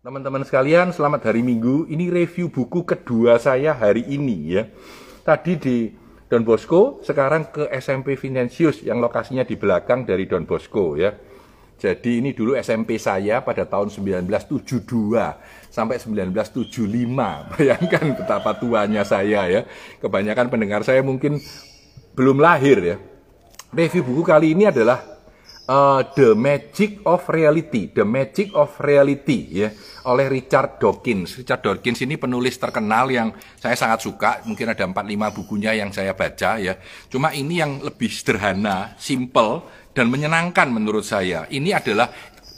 [0.00, 1.84] Teman-teman sekalian, selamat hari Minggu.
[1.84, 4.64] Ini review buku kedua saya hari ini ya.
[5.20, 5.92] Tadi di
[6.24, 11.12] Don Bosco, sekarang ke SMP Financius yang lokasinya di belakang dari Don Bosco ya.
[11.76, 14.88] Jadi ini dulu SMP saya pada tahun 1972
[15.68, 16.80] sampai 1975.
[17.60, 19.68] Bayangkan betapa tuanya saya ya.
[20.00, 21.44] Kebanyakan pendengar saya mungkin
[22.16, 22.96] belum lahir ya.
[23.68, 25.19] Review buku kali ini adalah
[25.70, 29.70] uh, The Magic of Reality, The Magic of Reality ya
[30.10, 31.38] oleh Richard Dawkins.
[31.38, 33.30] Richard Dawkins ini penulis terkenal yang
[33.60, 36.74] saya sangat suka, mungkin ada 4-5 bukunya yang saya baca ya.
[37.06, 39.62] Cuma ini yang lebih sederhana, simple
[39.94, 41.46] dan menyenangkan menurut saya.
[41.46, 42.10] Ini adalah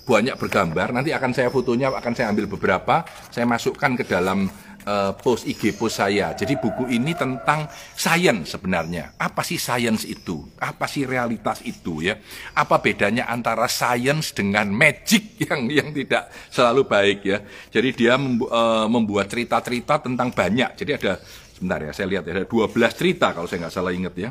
[0.03, 4.51] banyak bergambar, nanti akan saya fotonya akan saya ambil beberapa, saya masukkan ke dalam
[4.87, 6.35] uh, post IG post saya.
[6.35, 9.15] Jadi buku ini tentang sains sebenarnya.
[9.19, 10.43] Apa sih sains itu?
[10.59, 12.19] Apa sih realitas itu ya?
[12.55, 17.39] Apa bedanya antara sains dengan magic yang yang tidak selalu baik ya?
[17.71, 20.75] Jadi dia membu uh, membuat cerita-cerita tentang banyak.
[20.79, 21.19] Jadi ada
[21.55, 24.31] sebentar ya, saya lihat ya, ada 12 cerita kalau saya nggak salah ingat ya.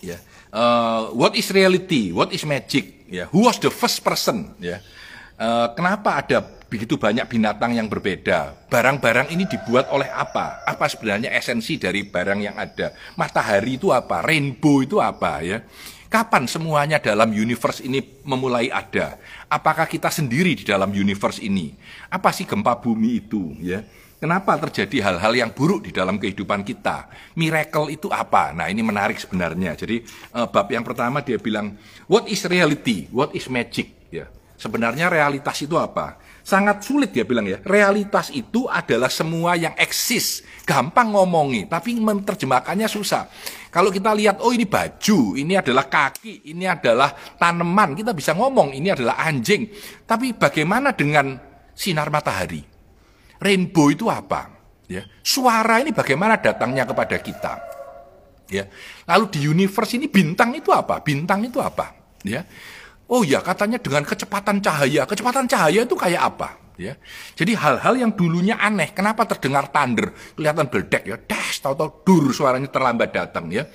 [0.00, 0.18] Ya.
[0.50, 2.10] Uh, what is reality?
[2.10, 3.06] What is magic?
[3.06, 3.28] Ya.
[3.30, 4.54] Who was the first person?
[4.58, 4.80] Ya.
[5.40, 8.68] Uh, kenapa ada begitu banyak binatang yang berbeda.
[8.68, 10.62] Barang-barang ini dibuat oleh apa?
[10.68, 12.92] Apa sebenarnya esensi dari barang yang ada?
[13.16, 14.20] Matahari itu apa?
[14.20, 15.64] Rainbow itu apa ya?
[16.12, 19.16] Kapan semuanya dalam universe ini memulai ada?
[19.48, 21.72] Apakah kita sendiri di dalam universe ini?
[22.12, 23.80] Apa sih gempa bumi itu ya?
[24.20, 27.08] Kenapa terjadi hal-hal yang buruk di dalam kehidupan kita?
[27.40, 28.52] Miracle itu apa?
[28.52, 29.72] Nah, ini menarik sebenarnya.
[29.72, 30.04] Jadi,
[30.36, 31.72] uh, bab yang pertama dia bilang,
[32.04, 33.08] what is reality?
[33.08, 33.96] What is magic?
[34.12, 34.28] Ya.
[34.60, 36.20] Sebenarnya realitas itu apa?
[36.44, 37.64] Sangat sulit dia bilang ya.
[37.64, 40.44] Realitas itu adalah semua yang eksis.
[40.68, 43.24] Gampang ngomongi, tapi menerjemahkannya susah.
[43.72, 47.08] Kalau kita lihat, oh ini baju, ini adalah kaki, ini adalah
[47.40, 49.72] tanaman, kita bisa ngomong, ini adalah anjing.
[50.04, 51.40] Tapi bagaimana dengan
[51.72, 52.60] sinar matahari?
[53.40, 54.52] Rainbow itu apa?
[54.92, 57.54] Ya, suara ini bagaimana datangnya kepada kita?
[58.52, 58.68] Ya,
[59.08, 61.00] lalu di universe ini bintang itu apa?
[61.00, 61.96] Bintang itu apa?
[62.26, 62.44] Ya,
[63.10, 65.02] Oh ya, katanya dengan kecepatan cahaya.
[65.02, 66.48] Kecepatan cahaya itu kayak apa?
[66.78, 66.94] Ya.
[67.34, 72.70] Jadi hal-hal yang dulunya aneh, kenapa terdengar thunder, kelihatan beldek ya, dash, tahu-tahu dur suaranya
[72.70, 73.66] terlambat datang ya.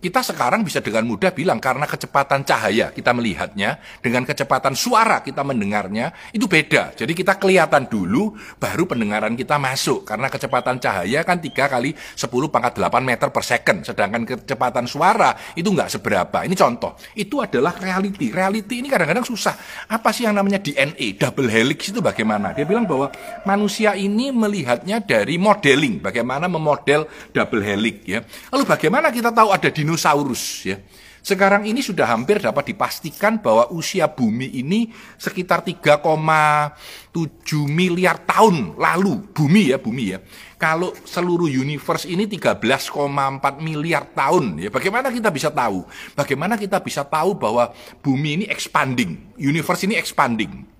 [0.00, 5.44] Kita sekarang bisa dengan mudah bilang karena kecepatan cahaya kita melihatnya, dengan kecepatan suara kita
[5.44, 6.96] mendengarnya, itu beda.
[6.96, 10.08] Jadi kita kelihatan dulu, baru pendengaran kita masuk.
[10.08, 13.84] Karena kecepatan cahaya kan 3 kali 10 pangkat 8 meter per second.
[13.84, 16.48] Sedangkan kecepatan suara itu nggak seberapa.
[16.48, 16.96] Ini contoh.
[17.12, 18.32] Itu adalah reality.
[18.32, 19.52] Reality ini kadang-kadang susah.
[19.84, 21.20] Apa sih yang namanya DNA?
[21.20, 22.56] Double helix itu bagaimana?
[22.56, 23.12] Dia bilang bahwa
[23.44, 26.00] manusia ini melihatnya dari modeling.
[26.00, 27.04] Bagaimana memodel
[27.36, 28.24] double helix ya.
[28.48, 30.78] Lalu bagaimana kita tahu ada dinosaurus dinosaurus ya.
[31.20, 34.88] Sekarang ini sudah hampir dapat dipastikan bahwa usia bumi ini
[35.20, 36.00] sekitar 3,7
[37.68, 39.28] miliar tahun lalu.
[39.28, 40.24] Bumi ya, bumi ya.
[40.56, 42.80] Kalau seluruh universe ini 13,4
[43.60, 44.72] miliar tahun ya.
[44.72, 45.84] Bagaimana kita bisa tahu?
[46.16, 47.68] Bagaimana kita bisa tahu bahwa
[48.00, 50.79] bumi ini expanding, universe ini expanding?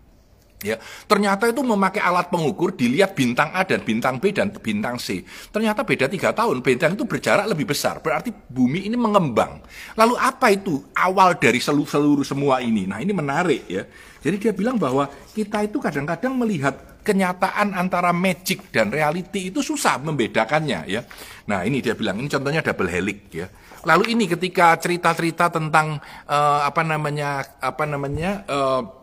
[0.61, 0.77] Ya,
[1.09, 5.25] ternyata itu memakai alat pengukur dilihat bintang A dan bintang B dan bintang C.
[5.49, 8.05] Ternyata beda tiga tahun, bintang itu berjarak lebih besar.
[8.05, 9.65] Berarti bumi ini mengembang.
[9.97, 12.85] Lalu apa itu awal dari seluruh, seluruh semua ini?
[12.85, 13.89] Nah ini menarik ya.
[14.21, 19.97] Jadi dia bilang bahwa kita itu kadang-kadang melihat kenyataan antara magic dan reality itu susah
[19.97, 21.01] membedakannya ya.
[21.49, 23.49] Nah ini dia bilang ini contohnya double helix ya.
[23.89, 25.97] Lalu ini ketika cerita-cerita tentang
[26.29, 29.00] uh, apa namanya apa namanya uh,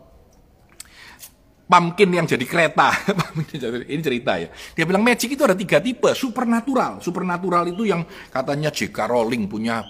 [1.68, 2.88] pumpkin yang jadi kereta.
[3.92, 4.48] ini cerita ya.
[4.72, 6.10] Dia bilang magic itu ada tiga tipe.
[6.16, 7.04] Supernatural.
[7.04, 8.02] Supernatural itu yang
[8.32, 8.96] katanya J.K.
[9.04, 9.84] Rowling punya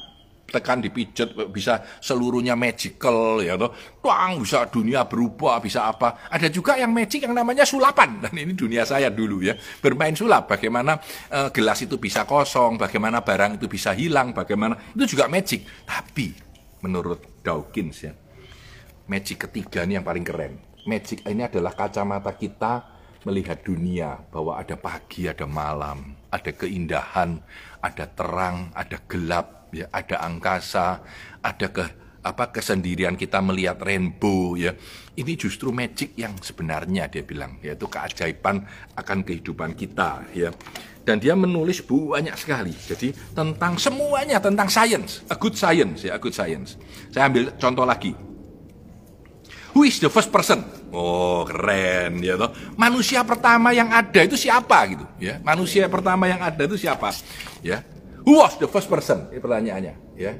[0.48, 3.68] tekan dipijat bisa seluruhnya magical ya toh
[4.00, 8.56] tuang bisa dunia berubah bisa apa ada juga yang magic yang namanya sulapan dan ini
[8.56, 9.52] dunia saya dulu ya
[9.84, 10.96] bermain sulap bagaimana
[11.28, 16.32] uh, gelas itu bisa kosong bagaimana barang itu bisa hilang bagaimana itu juga magic tapi
[16.80, 18.16] menurut Dawkins ya
[19.04, 22.96] magic ketiga ini yang paling keren magic ini adalah kacamata kita
[23.28, 27.36] melihat dunia bahwa ada pagi, ada malam, ada keindahan,
[27.84, 31.04] ada terang, ada gelap, ya, ada angkasa,
[31.44, 31.84] ada ke
[32.18, 34.72] apa kesendirian kita melihat rainbow ya.
[35.12, 38.64] Ini justru magic yang sebenarnya dia bilang yaitu keajaiban
[38.96, 40.48] akan kehidupan kita ya.
[41.04, 42.76] Dan dia menulis banyak sekali.
[42.76, 46.76] Jadi tentang semuanya tentang science, a good science ya, a good science.
[47.08, 48.12] Saya ambil contoh lagi
[49.78, 50.66] Who is the first person?
[50.90, 52.50] Oh, keren ya toh.
[52.74, 55.38] Manusia pertama yang ada itu siapa gitu, ya.
[55.38, 57.14] Manusia pertama yang ada itu siapa?
[57.62, 57.86] Ya.
[58.26, 59.30] Who was the first person?
[59.30, 60.34] Ini pertanyaannya, ya.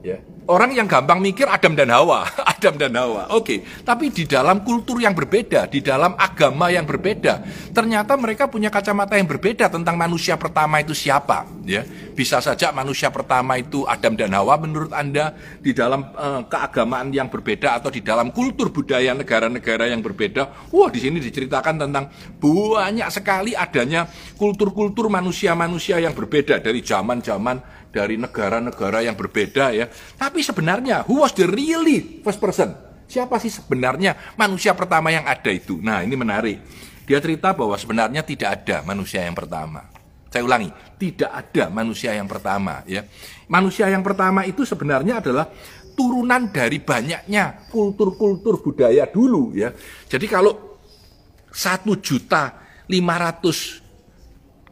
[0.00, 0.24] Ya.
[0.46, 2.22] Orang yang gampang mikir Adam dan Hawa,
[2.54, 3.34] Adam dan Hawa.
[3.34, 3.58] Oke, okay.
[3.82, 7.42] tapi di dalam kultur yang berbeda, di dalam agama yang berbeda,
[7.74, 11.82] ternyata mereka punya kacamata yang berbeda tentang manusia pertama itu siapa, ya.
[12.14, 17.26] Bisa saja manusia pertama itu Adam dan Hawa menurut Anda di dalam uh, keagamaan yang
[17.26, 20.70] berbeda atau di dalam kultur budaya negara-negara yang berbeda.
[20.70, 22.06] Wah, di sini diceritakan tentang
[22.38, 24.06] banyak sekali adanya
[24.38, 29.86] kultur-kultur manusia-manusia yang berbeda dari zaman-zaman dari negara-negara yang berbeda ya.
[30.16, 32.74] Tapi sebenarnya who was the really first person?
[33.06, 35.78] Siapa sih sebenarnya manusia pertama yang ada itu?
[35.78, 36.58] Nah, ini menarik.
[37.06, 39.86] Dia cerita bahwa sebenarnya tidak ada manusia yang pertama.
[40.26, 43.06] Saya ulangi, tidak ada manusia yang pertama ya.
[43.46, 45.46] Manusia yang pertama itu sebenarnya adalah
[45.96, 49.70] turunan dari banyaknya kultur-kultur budaya dulu ya.
[50.10, 50.76] Jadi kalau
[51.48, 52.58] satu juta
[52.90, 53.85] lima ratus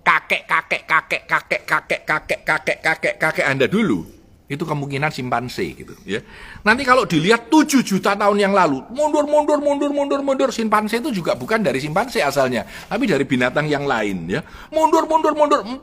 [0.05, 4.15] kakek kakek kakek kakek kakek kakek kakek kakek kakek Anda dulu
[4.45, 6.21] itu kemungkinan simpanse gitu ya.
[6.61, 11.09] Nanti kalau dilihat 7 juta tahun yang lalu, mundur mundur mundur mundur mundur simpanse itu
[11.09, 14.45] juga bukan dari simpanse asalnya, tapi dari binatang yang lain ya.
[14.69, 15.81] Mundur mundur mundur 45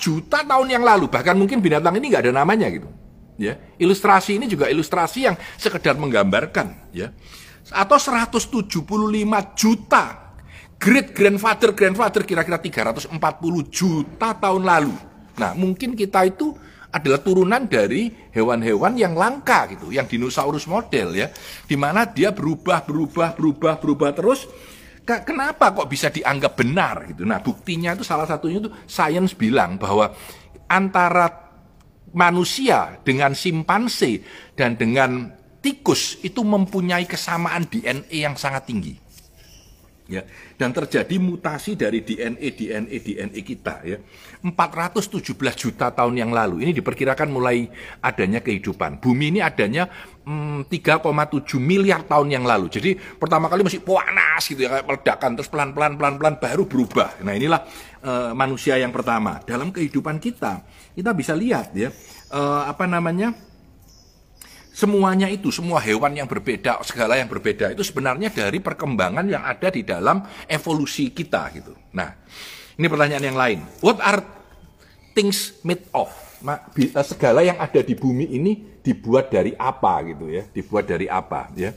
[0.00, 2.88] juta tahun yang lalu, bahkan mungkin binatang ini nggak ada namanya gitu.
[3.36, 3.60] Ya.
[3.76, 7.12] Ilustrasi ini juga ilustrasi yang sekedar menggambarkan ya.
[7.68, 8.72] Atau 175
[9.52, 10.25] juta
[10.76, 13.16] great grandfather grandfather kira-kira 340
[13.72, 14.94] juta tahun lalu.
[15.36, 16.56] Nah, mungkin kita itu
[16.92, 21.28] adalah turunan dari hewan-hewan yang langka gitu, yang dinosaurus model ya,
[21.68, 24.48] di mana dia berubah, berubah, berubah, berubah terus.
[25.06, 27.22] Kenapa kok bisa dianggap benar gitu?
[27.22, 30.10] Nah, buktinya itu salah satunya itu sains bilang bahwa
[30.66, 31.30] antara
[32.10, 34.24] manusia dengan simpanse
[34.58, 35.30] dan dengan
[35.62, 39.05] tikus itu mempunyai kesamaan DNA yang sangat tinggi
[40.06, 40.22] ya.
[40.56, 43.98] Dan terjadi mutasi dari DNA DNA DNA kita ya.
[44.42, 45.22] 417
[45.54, 46.66] juta tahun yang lalu.
[46.66, 47.66] Ini diperkirakan mulai
[48.02, 49.02] adanya kehidupan.
[49.02, 49.90] Bumi ini adanya
[50.26, 52.70] hmm, 3,7 miliar tahun yang lalu.
[52.70, 55.30] Jadi pertama kali masih panas gitu ya kayak meledakan.
[55.38, 57.20] Terus pelan pelan pelan pelan baru berubah.
[57.26, 57.60] Nah inilah
[58.02, 59.42] uh, manusia yang pertama.
[59.42, 60.62] Dalam kehidupan kita
[60.96, 61.92] kita bisa lihat ya
[62.32, 63.36] uh, apa namanya
[64.76, 69.72] Semuanya itu, semua hewan yang berbeda, segala yang berbeda itu sebenarnya dari perkembangan yang ada
[69.72, 71.72] di dalam evolusi kita gitu.
[71.96, 72.12] Nah,
[72.76, 73.64] ini pertanyaan yang lain.
[73.80, 74.20] What are
[75.16, 76.12] things made of?
[76.76, 80.44] Eh, segala yang ada di bumi ini dibuat dari apa gitu ya?
[80.44, 81.72] Dibuat dari apa ya?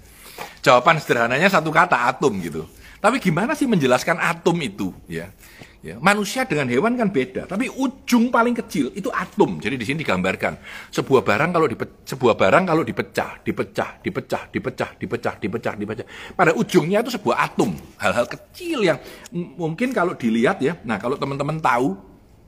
[0.60, 2.68] Jawaban sederhananya satu kata atom gitu.
[3.00, 5.32] Tapi gimana sih menjelaskan atom itu ya?
[5.80, 9.64] Ya, manusia dengan hewan kan beda, tapi ujung paling kecil itu atom.
[9.64, 10.60] Jadi di sini digambarkan
[10.92, 16.06] sebuah barang kalau dipe, sebuah barang kalau dipecah, dipecah, dipecah, dipecah, dipecah, dipecah, dipecah.
[16.36, 19.00] Pada ujungnya itu sebuah atom, hal-hal kecil yang
[19.32, 20.76] mungkin kalau dilihat ya.
[20.84, 21.96] Nah, kalau teman-teman tahu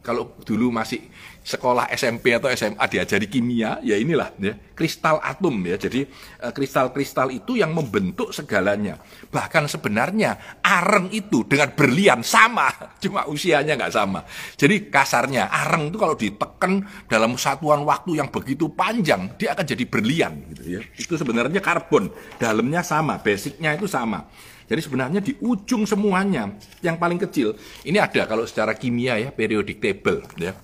[0.02, 1.06] kalau dulu masih
[1.42, 5.78] sekolah SMP atau SMA diajari kimia, ya inilah ya, kristal atom ya.
[5.78, 6.06] Jadi
[6.42, 9.02] eh, kristal-kristal itu yang membentuk segalanya.
[9.30, 12.70] Bahkan sebenarnya areng itu dengan berlian sama,
[13.04, 14.26] cuma usianya nggak sama.
[14.58, 19.84] Jadi kasarnya areng itu kalau ditekan dalam satuan waktu yang begitu panjang, dia akan jadi
[19.90, 20.82] berlian gitu ya.
[20.98, 24.30] Itu sebenarnya karbon, dalamnya sama, basicnya itu sama.
[24.72, 26.48] Jadi sebenarnya di ujung semuanya
[26.80, 27.52] yang paling kecil
[27.84, 30.56] ini ada kalau secara kimia ya periodic table ya.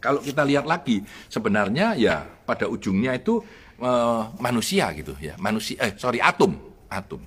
[0.00, 3.44] Kalau kita lihat lagi sebenarnya ya pada ujungnya itu
[3.76, 3.92] e,
[4.40, 6.56] manusia gitu ya manusia eh sorry atom
[6.88, 7.20] atom.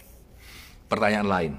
[0.89, 1.53] Pertanyaan lain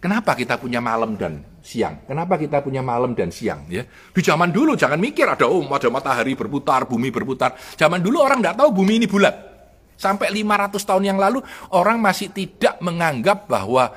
[0.00, 2.08] kenapa kita punya malam dan siang?
[2.08, 3.84] Kenapa kita punya malam dan siang ya?
[3.84, 7.60] Di zaman dulu jangan mikir ada oh ada matahari berputar bumi berputar.
[7.76, 9.51] Zaman dulu orang tidak tahu bumi ini bulat
[9.96, 11.40] sampai 500 tahun yang lalu
[11.74, 13.94] orang masih tidak menganggap bahwa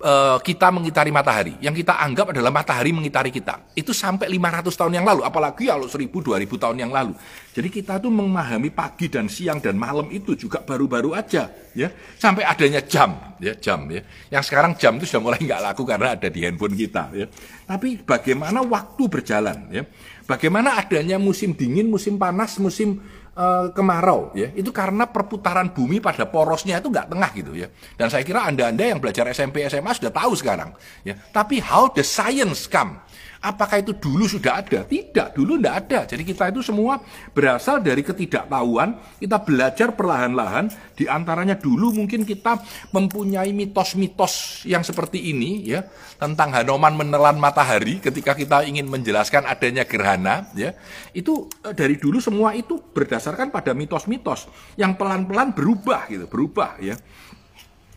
[0.00, 1.54] uh, kita mengitari matahari.
[1.60, 3.72] Yang kita anggap adalah matahari mengitari kita.
[3.76, 7.14] Itu sampai 500 tahun yang lalu, apalagi kalau 1000 2000 tahun yang lalu.
[7.50, 11.88] Jadi kita tuh memahami pagi dan siang dan malam itu juga baru-baru aja, ya.
[12.16, 14.00] Sampai adanya jam, ya, jam ya.
[14.32, 17.26] Yang sekarang jam itu sudah mulai nggak laku karena ada di handphone kita, ya.
[17.66, 19.82] Tapi bagaimana waktu berjalan, ya.
[20.30, 23.02] Bagaimana adanya musim dingin, musim panas, musim
[23.36, 24.50] uh, kemarau ya.
[24.56, 27.68] Itu karena perputaran bumi pada porosnya itu nggak tengah gitu ya.
[27.94, 30.74] Dan saya kira anda anda yang belajar SMP SMA sudah tahu sekarang
[31.06, 31.14] ya.
[31.30, 32.98] Tapi how the science come
[33.40, 34.84] Apakah itu dulu sudah ada?
[34.84, 36.04] Tidak, dulu tidak ada.
[36.04, 37.00] Jadi kita itu semua
[37.32, 39.00] berasal dari ketidaktahuan.
[39.16, 40.68] Kita belajar perlahan-lahan.
[40.92, 42.60] Di antaranya dulu mungkin kita
[42.92, 45.88] mempunyai mitos-mitos yang seperti ini ya
[46.20, 50.76] tentang Hanoman menelan matahari ketika kita ingin menjelaskan adanya gerhana ya.
[51.16, 56.92] Itu eh, dari dulu semua itu berdasarkan pada mitos-mitos yang pelan-pelan berubah gitu, berubah ya.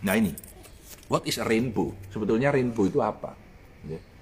[0.08, 0.32] Nah ini,
[1.12, 1.92] what is a rainbow?
[2.16, 3.36] Sebetulnya rainbow itu apa?
[3.84, 4.12] Ya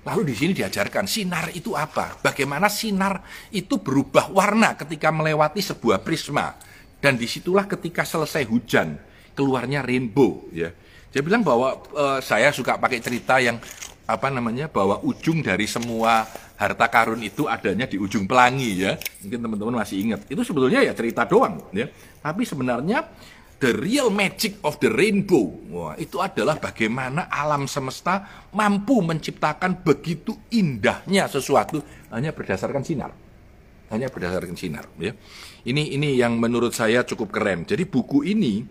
[0.00, 2.16] Lalu di sini diajarkan sinar itu apa?
[2.24, 3.20] Bagaimana sinar
[3.52, 6.56] itu berubah warna ketika melewati sebuah prisma.
[7.00, 8.96] Dan di situlah ketika selesai hujan,
[9.36, 10.48] keluarnya rainbow.
[10.52, 10.72] Ya.
[11.12, 13.60] Dia bilang bahwa uh, saya suka pakai cerita yang
[14.10, 16.26] apa namanya bahwa ujung dari semua
[16.58, 18.96] harta karun itu adanya di ujung pelangi ya.
[19.24, 20.20] Mungkin teman-teman masih ingat.
[20.28, 21.88] Itu sebetulnya ya cerita doang ya.
[22.20, 23.04] Tapi sebenarnya
[23.60, 25.52] the real magic of the rainbow.
[25.70, 33.12] Wah, itu adalah bagaimana alam semesta mampu menciptakan begitu indahnya sesuatu hanya berdasarkan sinar.
[33.92, 35.12] Hanya berdasarkan sinar ya.
[35.62, 37.68] Ini ini yang menurut saya cukup keren.
[37.68, 38.64] Jadi buku ini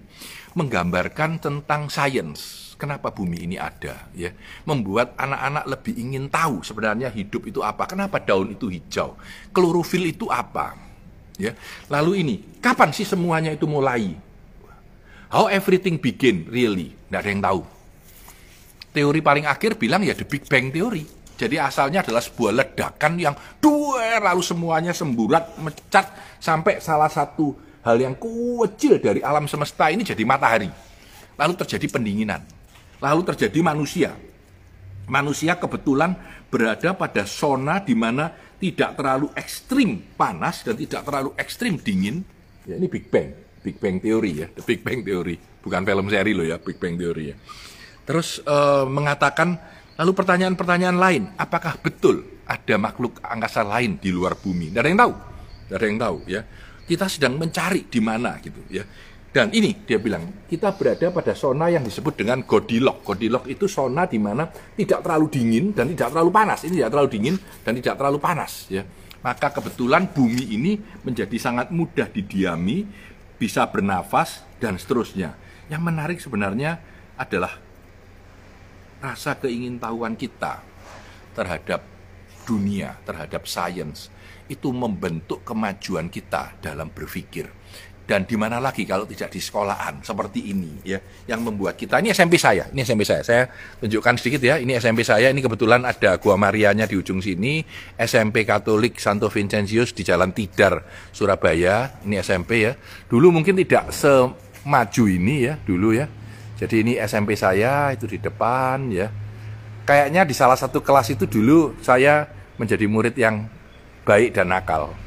[0.58, 4.34] menggambarkan tentang sains kenapa bumi ini ada ya
[4.66, 9.14] membuat anak-anak lebih ingin tahu sebenarnya hidup itu apa kenapa daun itu hijau
[9.54, 10.74] klorofil itu apa
[11.38, 11.54] ya
[11.92, 14.18] lalu ini kapan sih semuanya itu mulai
[15.30, 16.94] how everything begin really?
[17.08, 17.62] Tidak ada yang tahu.
[18.90, 23.32] Teori paling akhir bilang ya the big bang teori jadi asalnya adalah sebuah ledakan yang
[23.64, 30.04] dua lalu semuanya semburat mecat sampai salah satu hal yang kecil dari alam semesta ini
[30.04, 30.68] jadi matahari.
[31.40, 32.44] Lalu terjadi pendinginan.
[33.00, 34.12] Lalu terjadi manusia.
[35.08, 36.12] Manusia kebetulan
[36.52, 42.28] berada pada zona di mana tidak terlalu ekstrim panas dan tidak terlalu ekstrim dingin.
[42.68, 46.32] Ya, ini Big Bang, Big Bang teori ya, The Big Bang teori, bukan film seri
[46.32, 47.36] loh ya, Big Bang teori ya.
[48.08, 49.60] Terus uh, mengatakan
[50.00, 54.74] lalu pertanyaan-pertanyaan lain, apakah betul ada makhluk angkasa lain di luar bumi?
[54.74, 55.14] Tidak ada yang tahu,
[55.68, 56.42] tidak ada yang tahu ya.
[56.90, 58.82] Kita sedang mencari di mana gitu ya.
[59.30, 63.06] Dan ini dia bilang, kita berada pada zona yang disebut dengan Goldilocks.
[63.06, 66.66] Goldilocks itu zona di mana tidak terlalu dingin dan tidak terlalu panas.
[66.66, 68.66] Ini tidak terlalu dingin dan tidak terlalu panas.
[68.74, 68.82] Ya.
[69.22, 72.90] Maka kebetulan bumi ini menjadi sangat mudah didiami,
[73.40, 75.34] bisa bernafas, dan seterusnya.
[75.72, 76.84] Yang menarik sebenarnya
[77.16, 77.58] adalah
[79.00, 80.60] rasa keingintahuan kita
[81.34, 81.82] terhadap
[82.44, 84.12] dunia, terhadap sains,
[84.52, 87.48] itu membentuk kemajuan kita dalam berpikir
[88.10, 90.02] dan di mana lagi kalau tidak di sekolahan?
[90.02, 90.98] Seperti ini ya
[91.30, 92.02] yang membuat kita.
[92.02, 93.22] Ini SMP saya ini SMP saya.
[93.22, 93.46] Saya
[93.78, 95.30] tunjukkan sedikit ya ini SMP saya.
[95.30, 97.62] Ini kebetulan ada gua Marianya di ujung sini
[98.02, 100.82] SMP Katolik Santo Vincentius di Jalan Tidar
[101.14, 102.02] Surabaya.
[102.02, 102.74] Ini SMP ya.
[103.06, 106.10] Dulu mungkin tidak semaju ini ya dulu ya.
[106.58, 109.14] Jadi ini SMP saya itu di depan ya.
[109.86, 112.26] Kayaknya di salah satu kelas itu dulu saya
[112.58, 113.46] menjadi murid yang
[114.02, 114.98] baik dan nakal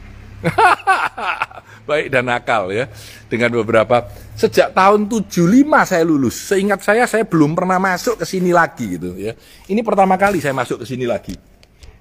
[1.85, 2.89] baik dan nakal ya.
[3.27, 5.33] Dengan beberapa sejak tahun 75
[5.89, 6.37] saya lulus.
[6.37, 9.33] Seingat saya saya belum pernah masuk ke sini lagi gitu ya.
[9.71, 11.35] Ini pertama kali saya masuk ke sini lagi.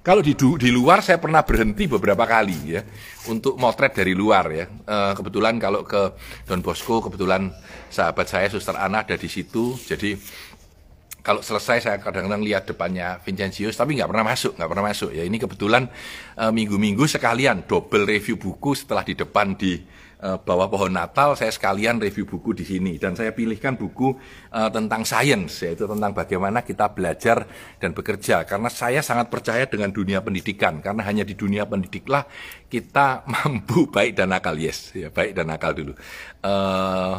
[0.02, 2.82] Kalau di di luar saya pernah berhenti beberapa kali ya
[3.30, 4.66] untuk motret dari luar ya.
[4.66, 7.54] E, kebetulan kalau ke Don Bosco kebetulan
[7.86, 9.78] sahabat saya Suster Ana ada di situ.
[9.78, 10.18] Jadi
[11.22, 15.10] kalau selesai saya kadang-kadang lihat depannya Vincentius tapi nggak pernah masuk nggak pernah masuk.
[15.14, 15.86] Ya ini kebetulan
[16.36, 19.78] eh, minggu-minggu sekalian double review buku setelah di depan di
[20.22, 22.96] uh, bawah pohon Natal saya sekalian review buku di sini.
[22.96, 24.14] Dan saya pilihkan buku
[24.54, 27.44] uh, tentang sains yaitu tentang bagaimana kita belajar
[27.82, 28.46] dan bekerja.
[28.46, 30.78] Karena saya sangat percaya dengan dunia pendidikan.
[30.80, 32.24] Karena hanya di dunia pendidiklah
[32.70, 34.94] kita mampu baik dan nakal yes.
[34.94, 35.92] Ya baik dan nakal dulu.
[36.40, 37.18] Uh,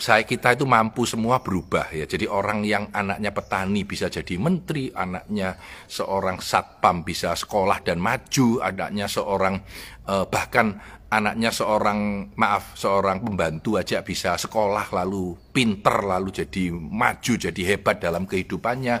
[0.00, 2.08] saya kita itu mampu semua berubah ya.
[2.08, 8.64] Jadi orang yang anaknya petani bisa jadi menteri, anaknya seorang satpam bisa sekolah dan maju,
[8.64, 9.60] anaknya seorang
[10.08, 10.80] eh, bahkan
[11.12, 18.00] anaknya seorang maaf seorang pembantu aja bisa sekolah lalu pinter lalu jadi maju jadi hebat
[18.00, 18.96] dalam kehidupannya.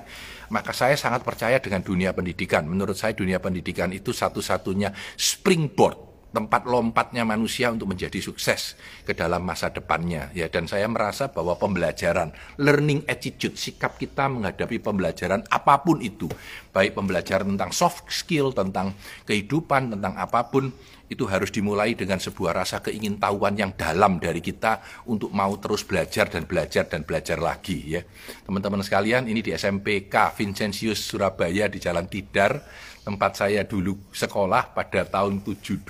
[0.52, 2.68] Maka saya sangat percaya dengan dunia pendidikan.
[2.68, 8.74] Menurut saya dunia pendidikan itu satu-satunya springboard tempat lompatnya manusia untuk menjadi sukses
[9.04, 10.32] ke dalam masa depannya.
[10.32, 16.26] Ya dan saya merasa bahwa pembelajaran learning attitude sikap kita menghadapi pembelajaran apa pun itu
[16.72, 18.96] baik pembelajaran tentang soft skill tentang
[19.28, 20.72] kehidupan tentang apa pun
[21.12, 26.32] itu harus dimulai dengan sebuah rasa keingintahuan yang dalam dari kita untuk mau terus belajar
[26.32, 28.02] dan belajar dan belajar lagi ya.
[28.48, 32.56] Teman-teman sekalian ini di SMPK Vincentius Surabaya di Jalan Tidar
[33.02, 35.84] tempat saya dulu sekolah pada tahun 72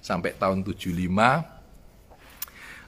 [0.00, 1.60] sampai tahun 75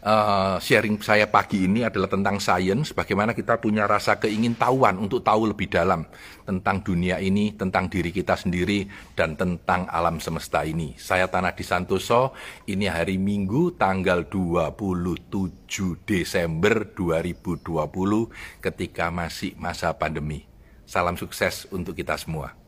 [0.03, 5.55] Uh, sharing saya pagi ini adalah tentang sains, bagaimana kita punya rasa keingintahuan untuk tahu
[5.55, 6.03] lebih dalam
[6.43, 10.99] tentang dunia ini, tentang diri kita sendiri, dan tentang alam semesta ini.
[10.99, 12.35] Saya Tanah di Santoso,
[12.67, 17.63] ini hari Minggu tanggal 27 Desember 2020
[18.59, 20.51] ketika masih masa pandemi.
[20.83, 22.62] Salam sukses untuk kita semua.